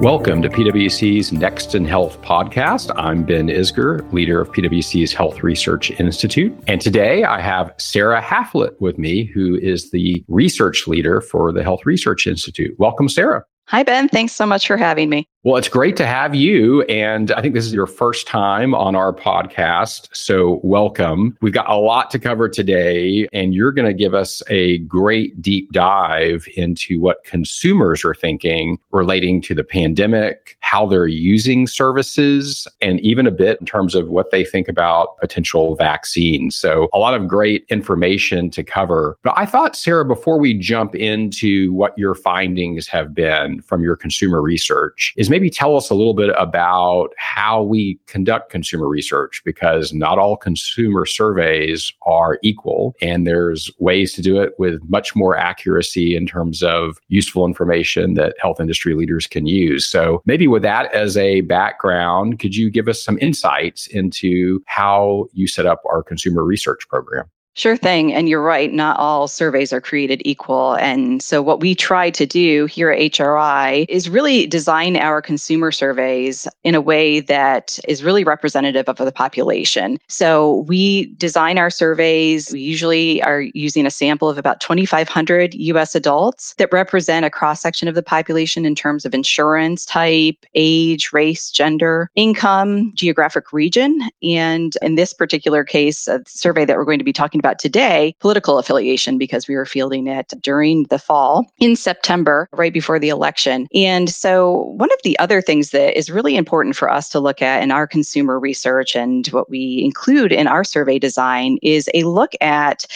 [0.00, 2.90] Welcome to PwC's Next in Health podcast.
[2.96, 6.58] I'm Ben Isgur, leader of PwC's Health Research Institute.
[6.66, 11.62] And today I have Sarah Haflett with me, who is the research leader for the
[11.62, 12.74] Health Research Institute.
[12.78, 13.44] Welcome, Sarah.
[13.66, 14.08] Hi, Ben.
[14.08, 15.28] Thanks so much for having me.
[15.42, 16.82] Well, it's great to have you.
[16.82, 20.14] And I think this is your first time on our podcast.
[20.14, 21.34] So, welcome.
[21.40, 25.40] We've got a lot to cover today, and you're going to give us a great
[25.40, 32.68] deep dive into what consumers are thinking relating to the pandemic, how they're using services,
[32.82, 36.54] and even a bit in terms of what they think about potential vaccines.
[36.54, 39.16] So, a lot of great information to cover.
[39.22, 43.96] But I thought, Sarah, before we jump into what your findings have been from your
[43.96, 49.42] consumer research, is maybe tell us a little bit about how we conduct consumer research
[49.44, 55.14] because not all consumer surveys are equal and there's ways to do it with much
[55.14, 59.88] more accuracy in terms of useful information that health industry leaders can use.
[59.88, 65.26] So maybe with that as a background, could you give us some insights into how
[65.32, 67.30] you set up our consumer research program?
[67.60, 68.14] Sure thing.
[68.14, 70.76] And you're right, not all surveys are created equal.
[70.76, 75.70] And so, what we try to do here at HRI is really design our consumer
[75.70, 79.98] surveys in a way that is really representative of the population.
[80.08, 85.94] So, we design our surveys, we usually are using a sample of about 2,500 US
[85.94, 91.12] adults that represent a cross section of the population in terms of insurance type, age,
[91.12, 94.00] race, gender, income, geographic region.
[94.22, 98.14] And in this particular case, a survey that we're going to be talking about today,
[98.20, 103.08] political affiliation, because we were fielding it during the fall in September, right before the
[103.08, 103.66] election.
[103.74, 107.42] And so, one of the other things that is really important for us to look
[107.42, 112.04] at in our consumer research and what we include in our survey design is a
[112.04, 112.86] look at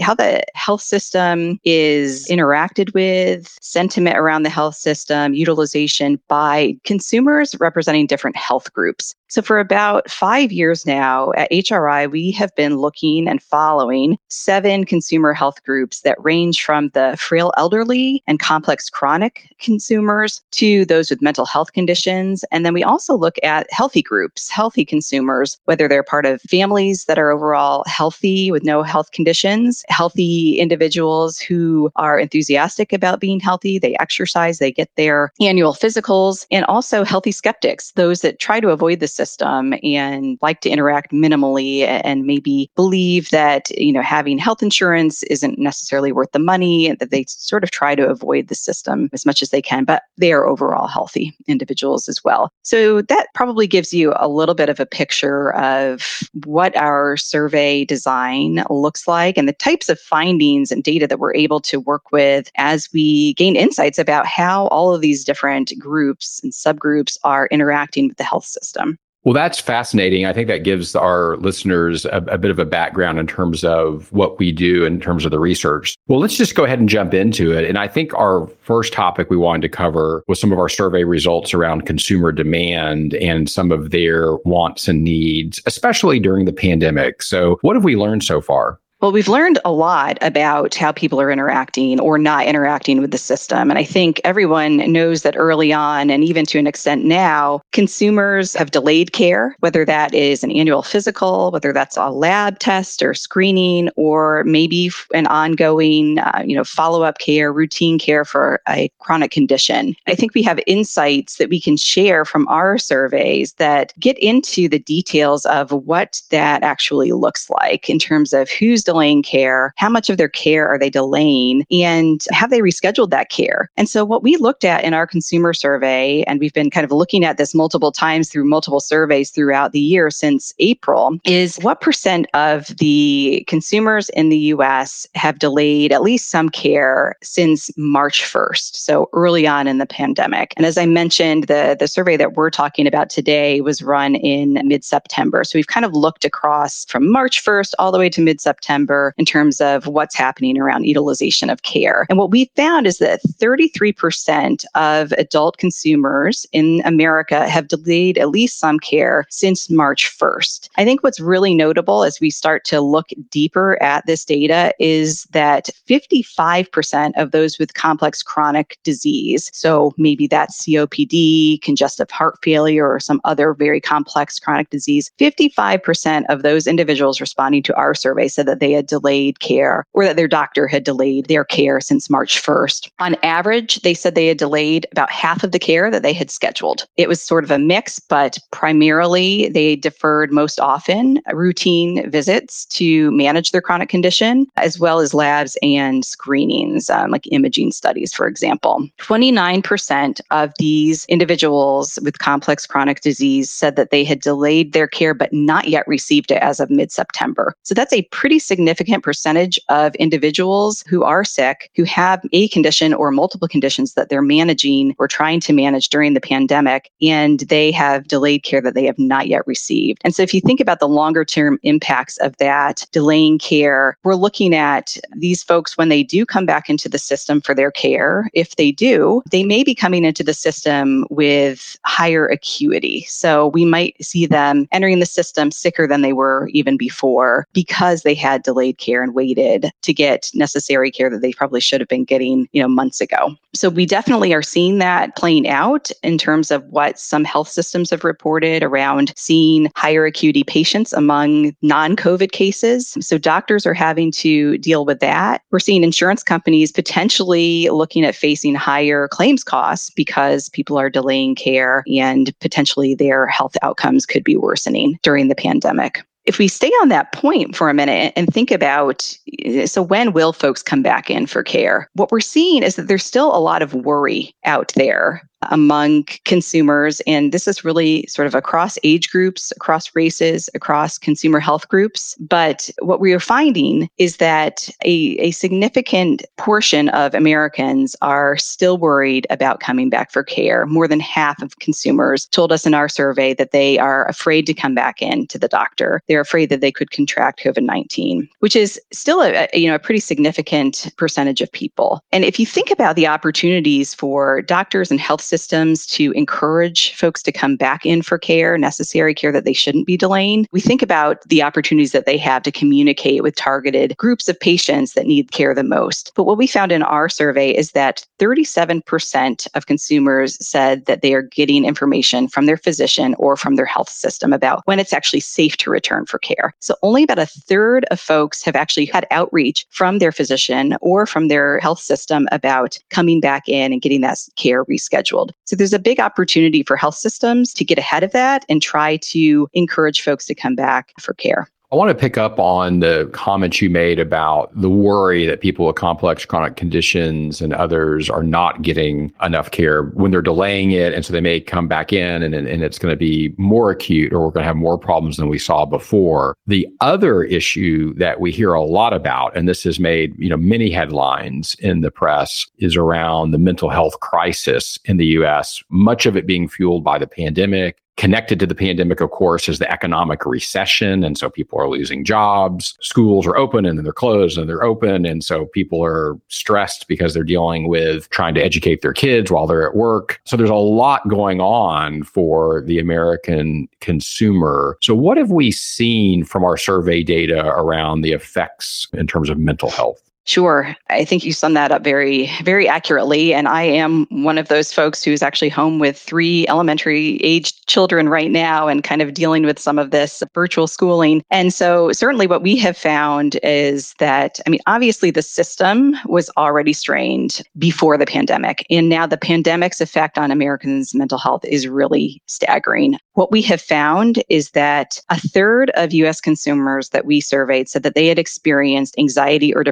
[0.00, 7.54] how the health system is interacted with, sentiment around the health system, utilization by consumers
[7.60, 9.14] representing different health groups.
[9.28, 13.85] So, for about five years now at HRI, we have been looking and following
[14.28, 20.84] seven consumer health groups that range from the frail elderly and complex chronic consumers to
[20.86, 22.44] those with mental health conditions.
[22.50, 27.04] And then we also look at healthy groups, healthy consumers, whether they're part of families
[27.06, 33.40] that are overall healthy with no health conditions, healthy individuals who are enthusiastic about being
[33.40, 38.60] healthy, they exercise, they get their annual physicals, and also healthy skeptics, those that try
[38.60, 44.02] to avoid the system and like to interact minimally and maybe believe that, you know,
[44.02, 48.08] having health insurance isn't necessarily worth the money, and that they sort of try to
[48.08, 52.22] avoid the system as much as they can, but they are overall healthy individuals as
[52.24, 52.50] well.
[52.62, 57.84] So that probably gives you a little bit of a picture of what our survey
[57.84, 62.12] design looks like and the types of findings and data that we're able to work
[62.12, 67.48] with as we gain insights about how all of these different groups and subgroups are
[67.50, 68.98] interacting with the health system.
[69.26, 70.24] Well, that's fascinating.
[70.24, 74.12] I think that gives our listeners a, a, bit of a background in terms of
[74.12, 75.96] what we do in terms of the research.
[76.06, 77.68] Well, let's just go ahead and jump into it.
[77.68, 81.02] And I think our first topic we wanted to cover was some of our survey
[81.02, 87.20] results around consumer demand and some of their wants and needs, especially during the pandemic.
[87.20, 88.78] So, what have we learned so far?
[89.02, 93.18] Well, we've learned a lot about how people are interacting or not interacting with the
[93.18, 93.68] system.
[93.68, 98.54] And I think everyone knows that early on, and even to an extent now, consumers
[98.54, 103.12] have delayed care, whether that is an annual physical, whether that's a lab test or
[103.12, 109.30] screening, or maybe an ongoing, uh, you know, follow-up care, routine care for a chronic
[109.30, 109.94] condition.
[110.06, 114.70] I think we have insights that we can share from our surveys that get into
[114.70, 119.90] the details of what that actually looks like in terms of who's delaying care, how
[119.90, 123.70] much of their care are they delaying, and have they rescheduled that care?
[123.76, 126.92] And so, what we looked at in our consumer survey, and we've been kind of
[126.92, 131.80] looking at this multiple times through multiple surveys throughout the year since April, is what
[131.82, 138.22] percent of the consumers in the US have delayed at least some care since March
[138.22, 140.54] 1st, so early on in the pandemic.
[140.56, 144.60] And as I mentioned, the, the survey that we're talking about today was run in
[144.64, 145.44] mid September.
[145.44, 148.75] So we've kind of looked across from March 1st all the way to mid September
[148.76, 152.06] September in terms of what's happening around utilization of care.
[152.10, 158.28] And what we found is that 33% of adult consumers in America have delayed at
[158.28, 160.68] least some care since March 1st.
[160.76, 165.24] I think what's really notable as we start to look deeper at this data is
[165.30, 172.86] that 55% of those with complex chronic disease, so maybe that's COPD, congestive heart failure,
[172.86, 178.28] or some other very complex chronic disease, 55% of those individuals responding to our survey
[178.28, 181.80] said that they they had delayed care or that their doctor had delayed their care
[181.80, 182.90] since March 1st.
[182.98, 186.32] On average, they said they had delayed about half of the care that they had
[186.32, 186.84] scheduled.
[186.96, 193.12] It was sort of a mix, but primarily they deferred most often routine visits to
[193.12, 198.26] manage their chronic condition, as well as labs and screenings, um, like imaging studies, for
[198.26, 198.88] example.
[198.98, 205.14] 29% of these individuals with complex chronic disease said that they had delayed their care
[205.14, 207.54] but not yet received it as of mid September.
[207.62, 208.55] So that's a pretty significant
[209.02, 214.22] percentage of individuals who are sick, who have a condition or multiple conditions that they're
[214.22, 218.84] managing or trying to manage during the pandemic, and they have delayed care that they
[218.84, 220.00] have not yet received.
[220.04, 224.14] And so if you think about the longer term impacts of that delaying care, we're
[224.14, 228.28] looking at these folks when they do come back into the system for their care.
[228.32, 233.04] If they do, they may be coming into the system with higher acuity.
[233.08, 238.02] So we might see them entering the system sicker than they were even before because
[238.02, 241.88] they had delayed care and waited to get necessary care that they probably should have
[241.88, 243.36] been getting, you know, months ago.
[243.54, 247.90] So we definitely are seeing that playing out in terms of what some health systems
[247.90, 252.96] have reported around seeing higher acuity patients among non-COVID cases.
[253.00, 255.42] So doctors are having to deal with that.
[255.50, 261.34] We're seeing insurance companies potentially looking at facing higher claims costs because people are delaying
[261.34, 266.68] care and potentially their health outcomes could be worsening during the pandemic if we stay
[266.82, 269.16] on that point for a minute and think about
[269.64, 271.88] so when will folks come back in for care?
[271.94, 277.00] What we're seeing is that there's still a lot of worry out there among consumers.
[277.06, 282.16] And this is really sort of across age groups, across races, across consumer health groups.
[282.18, 288.78] But what we are finding is that a, a significant portion of Americans are still
[288.78, 290.66] worried about coming back for care.
[290.66, 294.54] More than half of consumers told us in our survey that they are afraid to
[294.54, 296.00] come back in to the doctor.
[296.08, 299.80] They're afraid that they could contract COVID-19, which is still a, a you know a
[299.80, 302.00] pretty significant percentage of people.
[302.12, 307.22] And if you think about the opportunities for doctors and health systems to encourage folks
[307.22, 310.46] to come back in for care, necessary care that they shouldn't be delaying.
[310.52, 314.92] We think about the opportunities that they have to communicate with targeted groups of patients
[314.92, 316.12] that need care the most.
[316.14, 321.12] But what we found in our survey is that 37% of consumers said that they
[321.14, 325.20] are getting information from their physician or from their health system about when it's actually
[325.20, 326.54] safe to return for care.
[326.60, 331.06] So only about a third of folks have actually had outreach from their physician or
[331.06, 335.32] from their health system about coming back in and getting that care rescheduled scheduled.
[335.44, 338.98] So there's a big opportunity for health systems to get ahead of that and try
[338.98, 341.48] to encourage folks to come back for care.
[341.72, 345.66] I want to pick up on the comments you made about the worry that people
[345.66, 350.94] with complex chronic conditions and others are not getting enough care when they're delaying it.
[350.94, 354.12] And so they may come back in and, and it's going to be more acute
[354.12, 356.36] or we're going to have more problems than we saw before.
[356.46, 360.36] The other issue that we hear a lot about, and this has made, you know,
[360.36, 366.06] many headlines in the press is around the mental health crisis in the US, much
[366.06, 369.70] of it being fueled by the pandemic Connected to the pandemic, of course, is the
[369.70, 371.02] economic recession.
[371.02, 372.76] And so people are losing jobs.
[372.82, 375.06] Schools are open and then they're closed and they're open.
[375.06, 379.46] And so people are stressed because they're dealing with trying to educate their kids while
[379.46, 380.20] they're at work.
[380.24, 384.76] So there's a lot going on for the American consumer.
[384.82, 389.38] So, what have we seen from our survey data around the effects in terms of
[389.38, 390.02] mental health?
[390.26, 390.74] Sure.
[390.90, 393.32] I think you summed that up very, very accurately.
[393.32, 398.08] And I am one of those folks who's actually home with three elementary aged children
[398.08, 401.22] right now and kind of dealing with some of this virtual schooling.
[401.30, 406.28] And so, certainly, what we have found is that, I mean, obviously, the system was
[406.36, 408.66] already strained before the pandemic.
[408.68, 412.98] And now the pandemic's effect on Americans' mental health is really staggering.
[413.12, 417.84] What we have found is that a third of US consumers that we surveyed said
[417.84, 419.62] that they had experienced anxiety or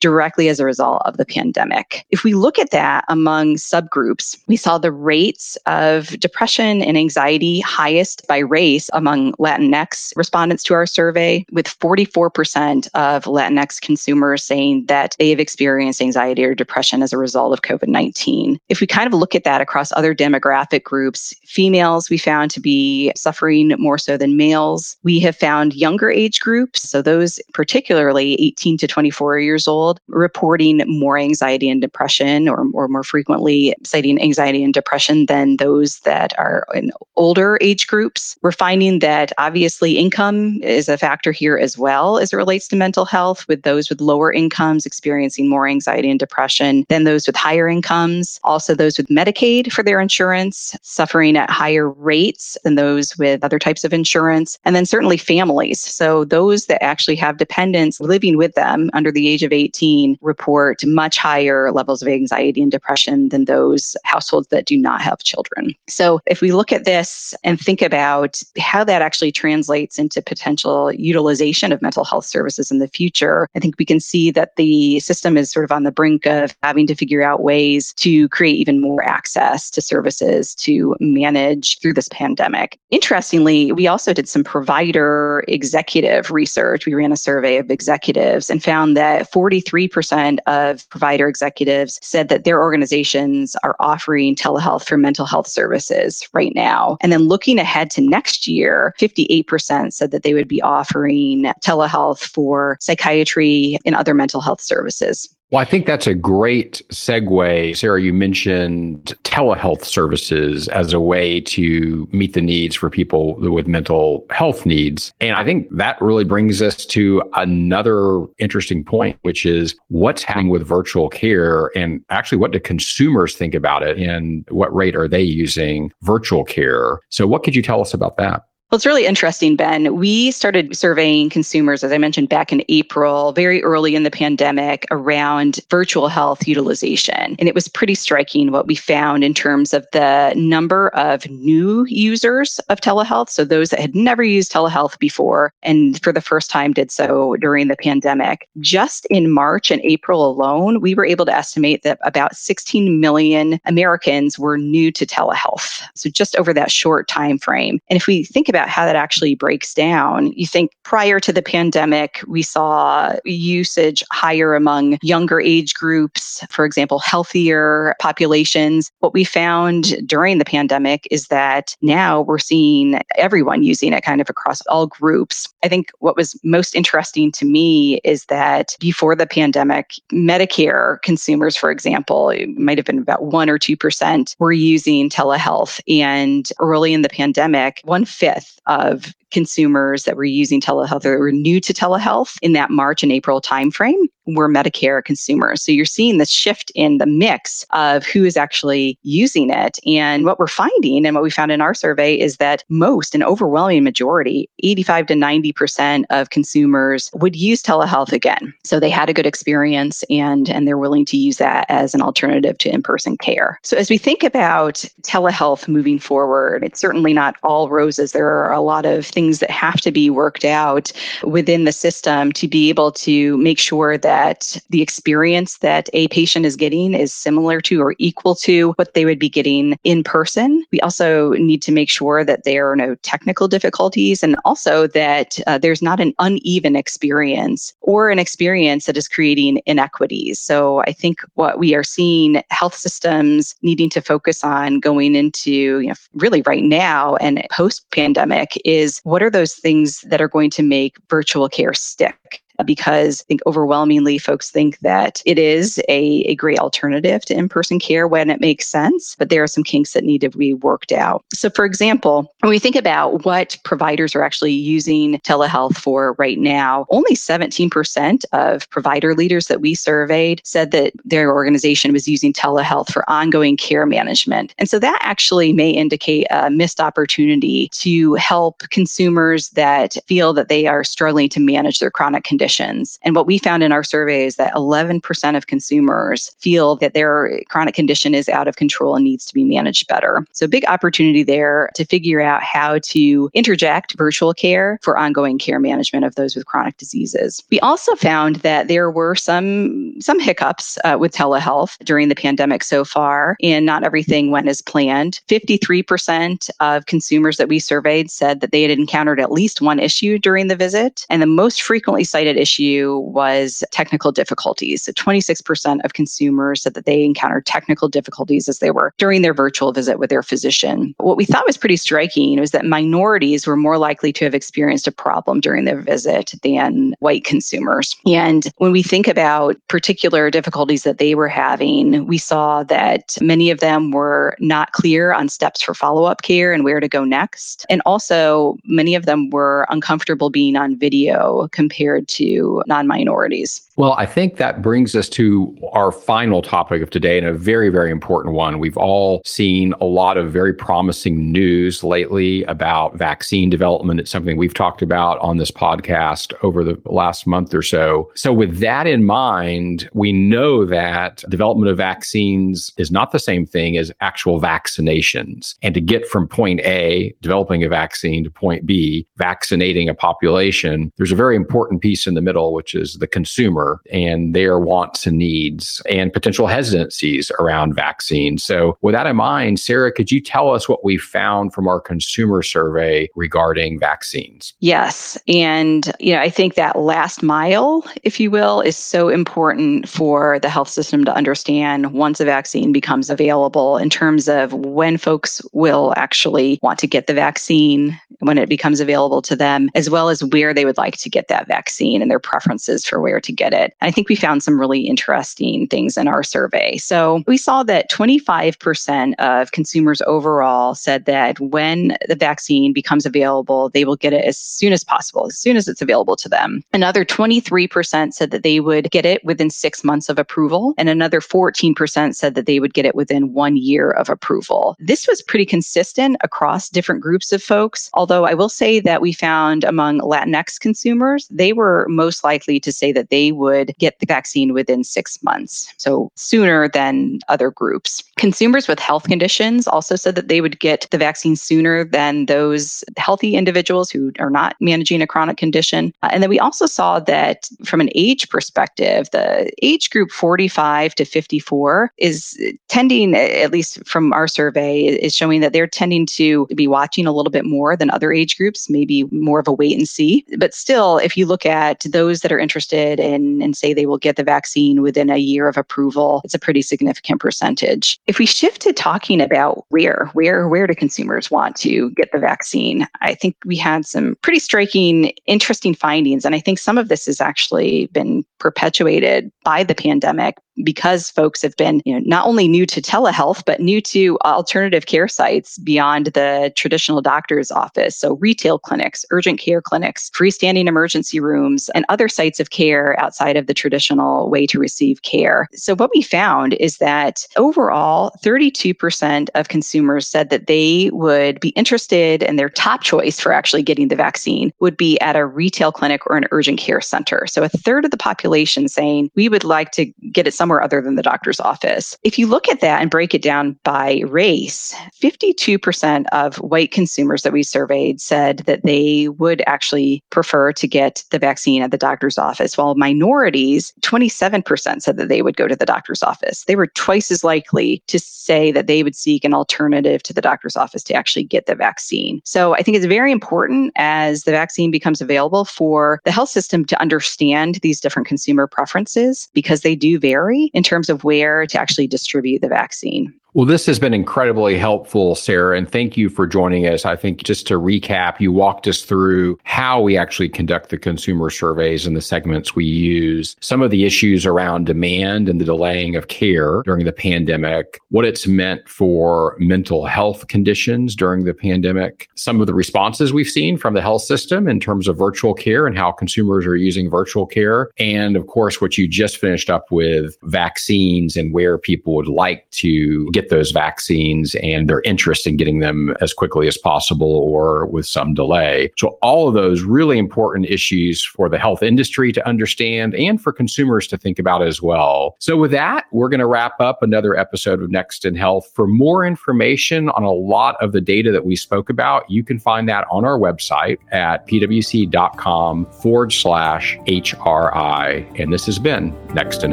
[0.00, 2.04] directly as a result of the pandemic.
[2.10, 7.60] If we look at that among subgroups, we saw the rates of depression and anxiety
[7.60, 14.86] highest by race among Latinx respondents to our survey, with 44% of Latinx consumers saying
[14.86, 18.58] that they have experienced anxiety or depression as a result of COVID 19.
[18.68, 22.60] If we kind of look at that across other demographic groups, females we found to
[22.60, 24.96] be suffering more so than males.
[25.02, 30.82] We have found younger age groups, so those particularly 18 to 24 years household reporting
[30.86, 36.36] more anxiety and depression, or, or more frequently citing anxiety and depression than those that
[36.38, 38.36] are in older age groups.
[38.42, 42.76] We're finding that obviously income is a factor here as well as it relates to
[42.76, 47.36] mental health, with those with lower incomes experiencing more anxiety and depression than those with
[47.36, 48.40] higher incomes.
[48.42, 53.58] Also, those with Medicaid for their insurance suffering at higher rates than those with other
[53.58, 54.58] types of insurance.
[54.64, 55.80] And then certainly families.
[55.80, 60.84] So, those that actually have dependents living with them under the age of 18 report
[60.86, 65.74] much higher levels of anxiety and depression than those households that do not have children.
[65.88, 70.92] So, if we look at this and think about how that actually translates into potential
[70.92, 75.00] utilization of mental health services in the future, I think we can see that the
[75.00, 78.56] system is sort of on the brink of having to figure out ways to create
[78.56, 82.78] even more access to services to manage through this pandemic.
[82.90, 86.86] Interestingly, we also did some provider executive research.
[86.86, 92.44] We ran a survey of executives and found that 43% of provider executives said that
[92.44, 96.98] their organizations are offering telehealth for mental health services right now.
[97.00, 102.20] And then looking ahead to next year, 58% said that they would be offering telehealth
[102.20, 105.34] for psychiatry and other mental health services.
[105.50, 107.76] Well, I think that's a great segue.
[107.76, 113.66] Sarah, you mentioned telehealth services as a way to meet the needs for people with
[113.66, 115.12] mental health needs.
[115.20, 120.50] And I think that really brings us to another interesting point, which is what's happening
[120.50, 125.08] with virtual care and actually what do consumers think about it and what rate are
[125.08, 127.00] they using virtual care?
[127.08, 128.44] So, what could you tell us about that?
[128.70, 129.96] Well, it's really interesting, Ben.
[129.96, 134.86] We started surveying consumers, as I mentioned, back in April, very early in the pandemic,
[134.92, 137.34] around virtual health utilization.
[137.40, 141.84] And it was pretty striking what we found in terms of the number of new
[141.88, 143.28] users of telehealth.
[143.30, 147.34] So, those that had never used telehealth before and for the first time did so
[147.40, 148.48] during the pandemic.
[148.60, 153.58] Just in March and April alone, we were able to estimate that about 16 million
[153.64, 155.82] Americans were new to telehealth.
[155.96, 157.80] So, just over that short time frame.
[157.88, 161.32] And if we think about about how that actually breaks down, you think prior to
[161.32, 168.92] the pandemic, we saw usage higher among younger age groups, for example, healthier populations.
[168.98, 174.20] What we found during the pandemic is that now we're seeing everyone using it kind
[174.20, 175.48] of across all groups.
[175.62, 181.56] I think what was most interesting to me is that before the pandemic, Medicare consumers,
[181.56, 185.80] for example, it might have been about 1 or 2% were using telehealth.
[185.88, 191.32] And early in the pandemic, one fifth of consumers that were using telehealth or were
[191.32, 195.62] new to telehealth in that March and April timeframe were Medicare consumers.
[195.64, 199.78] So you're seeing this shift in the mix of who is actually using it.
[199.86, 203.22] And what we're finding and what we found in our survey is that most, an
[203.22, 208.54] overwhelming majority, 85 to 90% of consumers would use telehealth again.
[208.64, 212.02] So they had a good experience and, and they're willing to use that as an
[212.02, 213.58] alternative to in-person care.
[213.62, 218.12] So as we think about telehealth moving forward, it's certainly not all roses.
[218.12, 222.32] There are a lot of things that have to be worked out within the system
[222.32, 226.94] to be able to make sure that that the experience that a patient is getting
[226.94, 230.64] is similar to or equal to what they would be getting in person.
[230.72, 235.38] We also need to make sure that there are no technical difficulties and also that
[235.46, 240.38] uh, there's not an uneven experience or an experience that is creating inequities.
[240.38, 245.80] So I think what we are seeing health systems needing to focus on going into,
[245.80, 250.28] you know, really right now and post pandemic is what are those things that are
[250.28, 252.42] going to make virtual care stick?
[252.60, 257.34] Uh, because I think overwhelmingly folks think that it is a, a great alternative to
[257.34, 260.28] in person care when it makes sense, but there are some kinks that need to
[260.28, 261.24] be worked out.
[261.32, 266.38] So, for example, when we think about what providers are actually using telehealth for right
[266.38, 272.34] now, only 17% of provider leaders that we surveyed said that their organization was using
[272.34, 274.54] telehealth for ongoing care management.
[274.58, 280.48] And so that actually may indicate a missed opportunity to help consumers that feel that
[280.48, 282.98] they are struggling to manage their chronic condition conditions.
[283.02, 287.40] And what we found in our survey is that 11% of consumers feel that their
[287.48, 290.24] chronic condition is out of control and needs to be managed better.
[290.32, 295.60] So, big opportunity there to figure out how to interject virtual care for ongoing care
[295.60, 297.42] management of those with chronic diseases.
[297.50, 302.64] We also found that there were some some hiccups uh, with telehealth during the pandemic
[302.64, 305.20] so far, and not everything went as planned.
[305.28, 310.18] 53% of consumers that we surveyed said that they had encountered at least one issue
[310.18, 314.82] during the visit, and the most frequently cited issue was technical difficulties.
[314.84, 319.34] So 26% of consumers said that they encountered technical difficulties as they were during their
[319.34, 320.94] virtual visit with their physician.
[320.98, 324.86] What we thought was pretty striking was that minorities were more likely to have experienced
[324.86, 327.96] a problem during their visit than white consumers.
[328.06, 333.50] And when we think about particular difficulties that they were having, we saw that many
[333.50, 337.04] of them were not clear on steps for follow up care and where to go
[337.04, 337.66] next.
[337.68, 342.19] And also, many of them were uncomfortable being on video compared to
[342.66, 343.60] non minorities.
[343.76, 347.70] Well, I think that brings us to our final topic of today and a very,
[347.70, 348.58] very important one.
[348.58, 354.00] We've all seen a lot of very promising news lately about vaccine development.
[354.00, 358.10] It's something we've talked about on this podcast over the last month or so.
[358.14, 363.46] So, with that in mind, we know that development of vaccines is not the same
[363.46, 365.54] thing as actual vaccinations.
[365.62, 370.92] And to get from point A, developing a vaccine, to point B, vaccinating a population,
[370.96, 375.06] there's a very important piece in the middle, which is the consumer and their wants
[375.06, 378.44] and needs and potential hesitancies around vaccines.
[378.44, 381.80] So, with that in mind, Sarah, could you tell us what we found from our
[381.80, 384.52] consumer survey regarding vaccines?
[384.60, 385.16] Yes.
[385.28, 390.38] And, you know, I think that last mile, if you will, is so important for
[390.40, 395.40] the health system to understand once a vaccine becomes available in terms of when folks
[395.52, 400.08] will actually want to get the vaccine when it becomes available to them, as well
[400.08, 403.32] as where they would like to get that vaccine and their preferences for where to
[403.32, 403.76] get it it.
[403.80, 406.76] I think we found some really interesting things in our survey.
[406.78, 413.68] So we saw that 25% of consumers overall said that when the vaccine becomes available,
[413.70, 416.62] they will get it as soon as possible, as soon as it's available to them.
[416.72, 421.20] Another 23% said that they would get it within six months of approval, and another
[421.20, 424.76] 14% said that they would get it within one year of approval.
[424.78, 429.12] This was pretty consistent across different groups of folks, although I will say that we
[429.12, 434.06] found among Latinx consumers, they were most likely to say that they would get the
[434.06, 438.02] vaccine within six months, so sooner than other groups.
[438.16, 442.84] Consumers with health conditions also said that they would get the vaccine sooner than those
[442.96, 445.92] healthy individuals who are not managing a chronic condition.
[446.02, 450.94] Uh, and then we also saw that from an age perspective, the age group 45
[450.94, 456.46] to 54 is tending, at least from our survey, is showing that they're tending to
[456.54, 459.76] be watching a little bit more than other age groups, maybe more of a wait
[459.76, 460.24] and see.
[460.38, 463.98] But still, if you look at those that are interested in and say they will
[463.98, 467.98] get the vaccine within a year of approval, it's a pretty significant percentage.
[468.06, 472.18] If we shift to talking about where, where, where do consumers want to get the
[472.18, 476.24] vaccine, I think we had some pretty striking, interesting findings.
[476.24, 481.42] And I think some of this has actually been perpetuated by the pandemic because folks
[481.42, 485.58] have been you know, not only new to telehealth, but new to alternative care sites
[485.58, 487.96] beyond the traditional doctor's office.
[487.96, 493.36] So, retail clinics, urgent care clinics, freestanding emergency rooms, and other sites of care outside
[493.36, 495.48] of the traditional way to receive care.
[495.54, 501.50] So, what we found is that overall, 32% of consumers said that they would be
[501.50, 505.72] interested and their top choice for actually getting the vaccine would be at a retail
[505.72, 507.26] clinic or an urgent care center.
[507.26, 510.64] So, a third of the population saying we would like to get it somewhere somewhere
[510.64, 511.96] other than the doctor's office.
[512.02, 517.22] If you look at that and break it down by race, 52% of white consumers
[517.22, 521.78] that we surveyed said that they would actually prefer to get the vaccine at the
[521.78, 526.44] doctor's office, while minorities, 27% said that they would go to the doctor's office.
[526.46, 530.20] They were twice as likely to say that they would seek an alternative to the
[530.20, 532.20] doctor's office to actually get the vaccine.
[532.24, 536.64] So I think it's very important as the vaccine becomes available for the health system
[536.64, 541.60] to understand these different consumer preferences because they do vary in terms of where to
[541.60, 543.12] actually distribute the vaccine.
[543.32, 546.84] Well, this has been incredibly helpful, Sarah, and thank you for joining us.
[546.84, 551.30] I think just to recap, you walked us through how we actually conduct the consumer
[551.30, 555.94] surveys and the segments we use, some of the issues around demand and the delaying
[555.94, 562.08] of care during the pandemic, what it's meant for mental health conditions during the pandemic,
[562.16, 565.68] some of the responses we've seen from the health system in terms of virtual care
[565.68, 569.70] and how consumers are using virtual care, and of course, what you just finished up
[569.70, 575.26] with vaccines and where people would like to get get those vaccines and their interest
[575.26, 578.70] in getting them as quickly as possible or with some delay.
[578.78, 583.32] So, all of those really important issues for the health industry to understand and for
[583.32, 585.16] consumers to think about as well.
[585.18, 588.50] So, with that, we're going to wrap up another episode of Next in Health.
[588.54, 592.38] For more information on a lot of the data that we spoke about, you can
[592.38, 598.20] find that on our website at pwc.com forward slash HRI.
[598.20, 599.52] And this has been Next in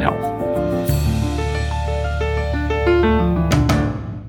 [0.00, 0.67] Health.